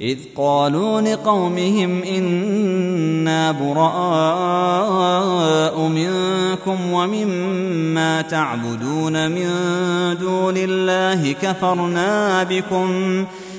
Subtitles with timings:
[0.00, 5.00] إذ قالوا لقومهم إنا براء
[5.80, 9.48] منكم ومما تعبدون من
[10.20, 13.24] دون الله كفرنا بكم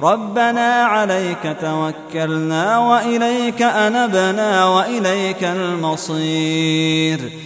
[0.00, 7.45] ربنا عليك توكلنا وإليك أنبنا وإليك المصير.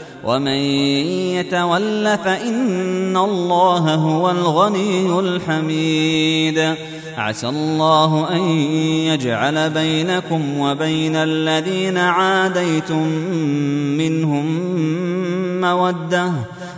[0.23, 0.61] ومن
[1.37, 6.75] يتول فإن الله هو الغني الحميد.
[7.17, 8.41] عسى الله أن
[9.11, 13.07] يجعل بينكم وبين الذين عاديتم
[13.97, 14.45] منهم
[15.61, 16.31] مودة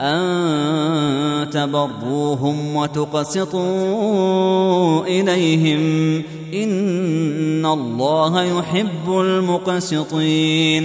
[0.00, 3.60] أن تبروهم وتقسطوا
[5.06, 6.22] إليهم
[6.54, 10.84] إن الله يحب المقسطين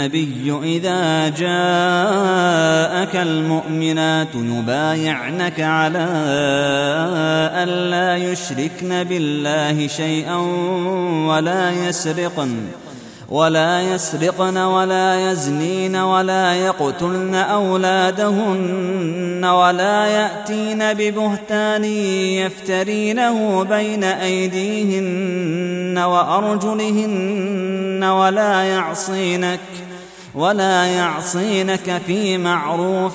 [0.00, 6.06] النبي إذا جاءك المؤمنات يبايعنك على
[7.62, 10.36] الا يشركن بالله شيئا
[11.28, 12.56] ولا يسرقن
[13.28, 28.62] ولا يسرقن ولا يزنين ولا يقتلن أولادهن ولا يأتين ببهتان يفترينه بين أيديهن وأرجلهن ولا
[28.62, 29.60] يعصينك.
[30.34, 33.14] ولا يعصينك في معروف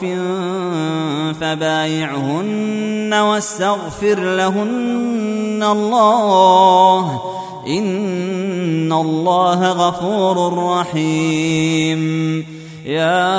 [1.42, 7.22] فبايعهن واستغفر لهن الله
[7.68, 12.46] ان الله غفور رحيم
[12.86, 13.38] يا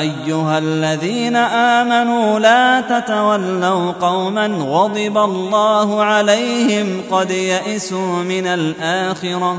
[0.00, 9.58] ايها الذين امنوا لا تتولوا قوما غضب الله عليهم قد يئسوا من الاخره